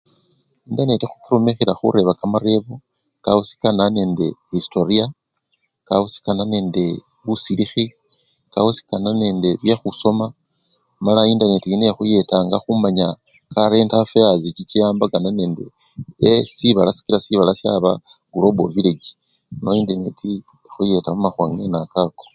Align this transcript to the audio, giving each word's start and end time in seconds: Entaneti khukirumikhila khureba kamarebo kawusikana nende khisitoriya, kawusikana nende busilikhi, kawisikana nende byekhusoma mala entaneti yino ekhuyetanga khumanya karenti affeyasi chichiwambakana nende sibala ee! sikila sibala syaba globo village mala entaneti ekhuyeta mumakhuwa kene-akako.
Entaneti 0.67 1.05
khukirumikhila 1.11 1.73
khureba 1.79 2.11
kamarebo 2.19 2.73
kawusikana 3.23 3.83
nende 3.95 4.25
khisitoriya, 4.45 5.05
kawusikana 5.87 6.43
nende 6.53 6.85
busilikhi, 7.25 7.85
kawisikana 8.53 9.09
nende 9.21 9.49
byekhusoma 9.61 10.25
mala 11.03 11.21
entaneti 11.31 11.67
yino 11.71 11.85
ekhuyetanga 11.91 12.57
khumanya 12.63 13.07
karenti 13.53 13.93
affeyasi 14.01 14.49
chichiwambakana 14.57 15.29
nende 15.39 15.63
sibala 16.55 16.91
ee! 16.91 16.97
sikila 16.97 17.19
sibala 17.25 17.51
syaba 17.61 17.91
globo 18.33 18.63
village 18.75 19.07
mala 19.63 19.75
entaneti 19.81 20.31
ekhuyeta 20.67 21.09
mumakhuwa 21.13 21.47
kene-akako. 21.57 22.23